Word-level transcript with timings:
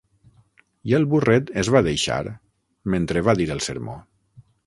I 0.91 0.95
el 0.99 1.03
burret 1.11 1.51
es 1.63 1.69
va 1.75 1.83
deixar, 1.89 2.17
mentre 2.97 3.25
va 3.29 3.39
dir 3.43 3.49
el 3.57 3.65
sermó. 3.69 3.99